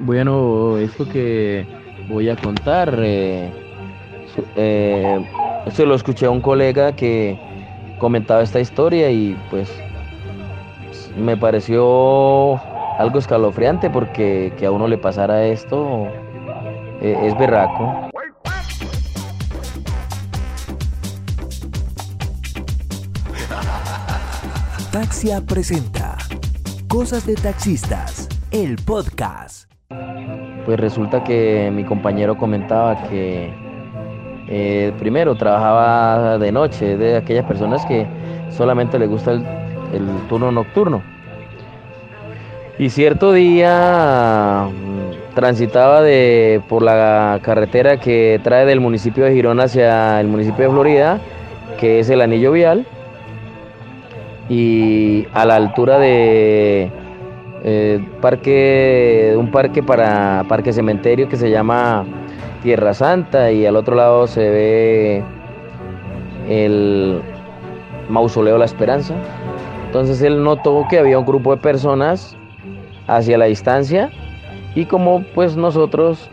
Bueno, 0.00 0.78
esto 0.78 1.08
que 1.08 1.66
voy 2.08 2.28
a 2.28 2.36
contar, 2.36 2.94
eh, 3.02 3.50
eh, 4.56 5.28
esto 5.66 5.86
lo 5.86 5.94
escuché 5.94 6.26
a 6.26 6.30
un 6.30 6.40
colega 6.40 6.94
que 6.94 7.38
comentaba 7.98 8.42
esta 8.42 8.60
historia 8.60 9.10
y 9.10 9.36
pues 9.50 9.68
me 11.16 11.36
pareció 11.36 12.60
algo 12.98 13.18
escalofriante 13.18 13.90
porque 13.90 14.52
que 14.56 14.66
a 14.66 14.70
uno 14.70 14.86
le 14.86 14.98
pasara 14.98 15.44
esto 15.46 16.06
eh, 17.00 17.18
es 17.24 17.36
berraco. 17.36 18.10
Taxia 24.92 25.40
presenta 25.42 26.16
Cosas 26.88 27.26
de 27.26 27.34
Taxistas, 27.34 28.28
el 28.50 28.76
podcast. 28.76 29.67
Pues 30.68 30.78
resulta 30.80 31.24
que 31.24 31.72
mi 31.74 31.82
compañero 31.82 32.36
comentaba 32.36 33.04
que 33.04 33.48
eh, 34.48 34.92
primero 34.98 35.34
trabajaba 35.34 36.36
de 36.36 36.52
noche, 36.52 36.98
de 36.98 37.16
aquellas 37.16 37.46
personas 37.46 37.86
que 37.86 38.06
solamente 38.50 38.98
le 38.98 39.06
gusta 39.06 39.32
el, 39.32 39.42
turno 40.28 40.52
nocturno. 40.52 41.00
Y 42.78 42.90
cierto 42.90 43.32
día 43.32 44.68
mm, 44.68 45.34
transitaba 45.34 46.02
de, 46.02 46.60
por 46.68 46.82
la 46.82 47.40
carretera 47.40 47.96
que 47.98 48.38
trae 48.44 48.66
del 48.66 48.80
municipio 48.80 49.24
de 49.24 49.32
Girón 49.32 49.60
hacia 49.60 50.20
el 50.20 50.26
municipio 50.26 50.66
de 50.66 50.70
Florida, 50.70 51.18
que 51.80 52.00
es 52.00 52.10
el 52.10 52.20
anillo 52.20 52.52
vial, 52.52 52.84
y 54.50 55.26
a 55.32 55.46
la 55.46 55.56
altura 55.56 55.98
de 55.98 56.90
eh, 57.70 58.00
parque, 58.22 59.34
un 59.36 59.50
parque 59.50 59.82
para 59.82 60.42
parque 60.48 60.72
cementerio 60.72 61.28
que 61.28 61.36
se 61.36 61.50
llama 61.50 62.06
Tierra 62.62 62.94
Santa 62.94 63.52
y 63.52 63.66
al 63.66 63.76
otro 63.76 63.94
lado 63.94 64.26
se 64.26 64.48
ve 64.48 65.22
el 66.48 67.20
mausoleo 68.08 68.56
La 68.56 68.64
Esperanza. 68.64 69.14
Entonces 69.84 70.22
él 70.22 70.42
notó 70.42 70.86
que 70.88 70.98
había 70.98 71.18
un 71.18 71.26
grupo 71.26 71.54
de 71.54 71.60
personas 71.60 72.38
hacia 73.06 73.36
la 73.36 73.44
distancia 73.44 74.08
y 74.74 74.86
como 74.86 75.22
pues 75.34 75.54
nosotros 75.54 76.30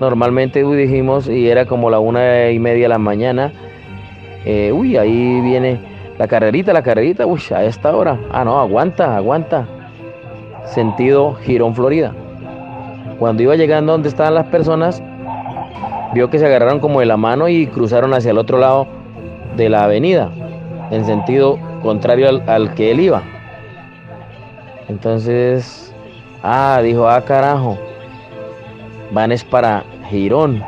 normalmente 0.00 0.64
dijimos 0.64 1.28
y 1.28 1.48
era 1.48 1.66
como 1.66 1.90
la 1.90 2.00
una 2.00 2.50
y 2.50 2.58
media 2.58 2.86
de 2.86 2.88
la 2.88 2.98
mañana, 2.98 3.52
eh, 4.44 4.72
uy, 4.72 4.96
ahí 4.96 5.40
viene 5.42 5.78
la 6.18 6.26
carrerita, 6.26 6.72
la 6.72 6.82
carrerita, 6.82 7.24
uy, 7.24 7.40
a 7.54 7.62
esta 7.62 7.94
hora. 7.94 8.18
Ah, 8.32 8.44
no, 8.44 8.58
aguanta, 8.58 9.16
aguanta. 9.16 9.68
Sentido 10.66 11.34
Girón, 11.34 11.74
Florida. 11.74 12.12
Cuando 13.18 13.42
iba 13.42 13.56
llegando 13.56 13.92
donde 13.92 14.08
estaban 14.08 14.34
las 14.34 14.46
personas, 14.46 15.02
vio 16.12 16.28
que 16.28 16.38
se 16.38 16.46
agarraron 16.46 16.80
como 16.80 17.00
de 17.00 17.06
la 17.06 17.16
mano 17.16 17.48
y 17.48 17.66
cruzaron 17.66 18.12
hacia 18.14 18.30
el 18.30 18.38
otro 18.38 18.58
lado 18.58 18.86
de 19.56 19.68
la 19.68 19.84
avenida, 19.84 20.30
en 20.90 21.04
sentido 21.04 21.58
contrario 21.82 22.28
al, 22.28 22.42
al 22.48 22.74
que 22.74 22.90
él 22.90 23.00
iba. 23.00 23.22
Entonces, 24.88 25.94
ah, 26.42 26.80
dijo, 26.82 27.08
ah, 27.08 27.22
carajo, 27.22 27.78
van 29.12 29.32
es 29.32 29.44
para 29.44 29.84
Girón. 30.10 30.62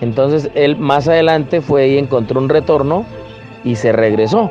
Entonces 0.00 0.50
él 0.54 0.76
más 0.76 1.08
adelante 1.08 1.60
fue 1.60 1.88
y 1.88 1.98
encontró 1.98 2.40
un 2.40 2.48
retorno 2.48 3.04
y 3.64 3.76
se 3.76 3.92
regresó. 3.92 4.50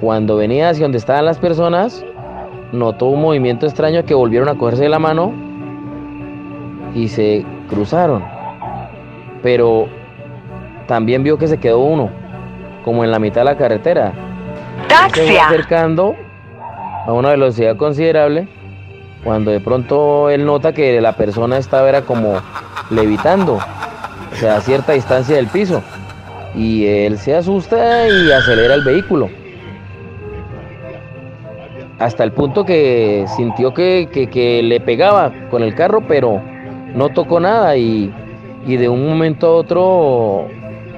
Cuando 0.00 0.36
venía 0.36 0.70
hacia 0.70 0.84
donde 0.84 0.98
estaban 0.98 1.24
las 1.24 1.38
personas, 1.38 2.04
notó 2.72 3.06
un 3.06 3.22
movimiento 3.22 3.66
extraño 3.66 4.04
que 4.04 4.14
volvieron 4.14 4.48
a 4.48 4.56
cogerse 4.56 4.84
de 4.84 4.88
la 4.88 4.98
mano 4.98 5.32
y 6.94 7.08
se 7.08 7.44
cruzaron. 7.68 8.24
Pero 9.42 9.88
también 10.86 11.22
vio 11.22 11.38
que 11.38 11.48
se 11.48 11.58
quedó 11.58 11.80
uno, 11.80 12.10
como 12.84 13.04
en 13.04 13.10
la 13.10 13.18
mitad 13.18 13.42
de 13.42 13.46
la 13.46 13.56
carretera. 13.56 14.12
Se 15.12 15.26
fue 15.26 15.40
acercando 15.40 16.14
a 17.06 17.12
una 17.12 17.30
velocidad 17.30 17.76
considerable 17.76 18.48
cuando 19.24 19.50
de 19.50 19.60
pronto 19.60 20.30
él 20.30 20.44
nota 20.44 20.72
que 20.72 21.00
la 21.00 21.12
persona 21.12 21.58
estaba 21.58 21.88
era 21.88 22.02
como 22.02 22.34
levitando, 22.90 23.54
o 24.32 24.36
sea, 24.36 24.56
a 24.56 24.60
cierta 24.60 24.92
distancia 24.92 25.36
del 25.36 25.46
piso. 25.46 25.82
Y 26.54 26.86
él 26.86 27.18
se 27.18 27.36
asusta 27.36 28.08
y 28.08 28.32
acelera 28.32 28.74
el 28.74 28.82
vehículo 28.82 29.30
hasta 32.00 32.24
el 32.24 32.32
punto 32.32 32.64
que 32.64 33.26
sintió 33.36 33.74
que, 33.74 34.08
que, 34.10 34.62
le 34.62 34.80
pegaba 34.80 35.30
con 35.50 35.62
el 35.62 35.74
carro, 35.74 36.02
pero 36.08 36.40
no 36.94 37.10
tocó 37.10 37.38
nada 37.38 37.76
y, 37.76 38.12
y, 38.66 38.76
de 38.76 38.88
un 38.88 39.06
momento 39.06 39.46
a 39.46 39.50
otro 39.50 40.48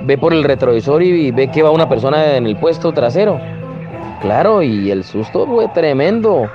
ve 0.03 0.17
por 0.17 0.33
el 0.33 0.45
retrovisor 0.45 1.03
y, 1.03 1.33
ve 1.33 1.49
que 1.49 1.65
va 1.65 1.73
una 1.73 1.89
persona 1.89 2.37
en 2.37 2.47
el 2.47 2.57
puesto 2.57 2.93
trasero. 2.93 3.41
Claro, 4.21 4.63
y 4.63 4.93
el 4.93 5.03
susto 5.03 5.45
fue 5.47 5.69
tremendo. 5.69 6.49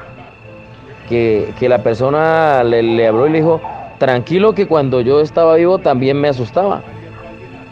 Que, 1.10 1.54
que 1.58 1.70
la 1.70 1.80
persona 1.80 2.64
le, 2.66 2.84
le 2.84 3.08
habló 3.08 3.28
y 3.28 3.32
le 3.32 3.38
dijo, 3.38 3.62
tranquilo 3.98 4.54
que 4.54 4.68
cuando 4.68 5.00
yo 5.00 5.22
estaba 5.22 5.56
vivo 5.56 5.78
también 5.78 6.20
me 6.20 6.30
asustaba. 6.30 6.84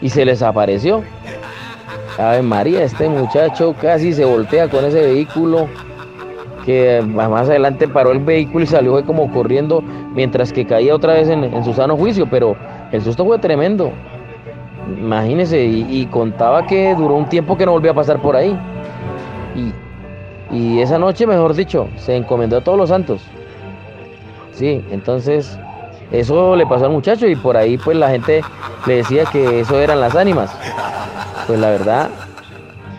Y 0.02 0.10
se 0.10 0.26
les 0.26 0.42
apareció. 0.42 1.02
Ave 2.18 2.42
María, 2.42 2.82
este 2.82 3.08
muchacho 3.08 3.74
casi 3.80 4.12
se 4.12 4.24
voltea 4.24 4.68
con 4.68 4.84
ese 4.84 5.00
vehículo 5.00 5.68
que 6.66 7.00
más 7.00 7.48
adelante 7.48 7.86
paró 7.86 8.10
el 8.10 8.18
vehículo 8.18 8.64
y 8.64 8.66
salió 8.66 9.02
como 9.06 9.30
corriendo 9.32 9.82
mientras 10.12 10.52
que 10.52 10.66
caía 10.66 10.96
otra 10.96 11.14
vez 11.14 11.28
en, 11.28 11.64
su 11.64 11.72
sano 11.72 11.96
juicio, 11.96 12.26
pero 12.28 12.56
el 12.90 13.02
susto 13.02 13.24
fue 13.24 13.38
tremendo. 13.38 13.92
Imagínese, 14.98 15.64
y, 15.64 16.06
contaba 16.06 16.66
que 16.66 16.94
duró 16.96 17.14
un 17.14 17.28
tiempo 17.28 17.56
que 17.56 17.64
no 17.64 17.72
volvió 17.72 17.92
a 17.92 17.94
pasar 17.94 18.20
por 18.20 18.34
ahí. 18.34 18.56
Y, 19.54 20.54
y 20.56 20.80
esa 20.80 20.98
noche, 20.98 21.26
mejor 21.26 21.54
dicho, 21.54 21.88
se 21.96 22.16
encomendó 22.16 22.56
a 22.56 22.60
todos 22.60 22.78
los 22.78 22.88
santos. 22.88 23.22
Sí, 24.52 24.84
entonces 24.90 25.58
eso 26.10 26.56
le 26.56 26.66
pasó 26.66 26.86
al 26.86 26.92
muchacho 26.92 27.26
y 27.26 27.36
por 27.36 27.56
ahí 27.56 27.78
pues 27.78 27.96
la 27.96 28.10
gente 28.10 28.42
le 28.86 28.96
decía 28.96 29.24
que 29.24 29.60
eso 29.60 29.78
eran 29.78 30.00
las 30.00 30.16
ánimas. 30.16 30.50
Pues 31.46 31.60
la 31.60 31.70
verdad, 31.70 32.10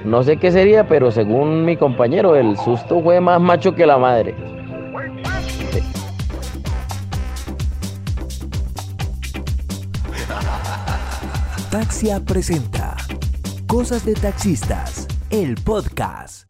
no 0.07 0.23
sé 0.23 0.37
qué 0.37 0.51
sería, 0.51 0.87
pero 0.87 1.11
según 1.11 1.65
mi 1.65 1.75
compañero, 1.75 2.35
el 2.35 2.57
susto 2.57 3.01
fue 3.01 3.19
más 3.19 3.41
macho 3.41 3.75
que 3.75 3.85
la 3.85 3.97
madre. 3.97 4.35
Taxia 11.69 12.21
presenta 12.21 12.95
Cosas 13.67 14.05
de 14.05 14.13
Taxistas, 14.13 15.07
el 15.29 15.55
podcast. 15.55 16.46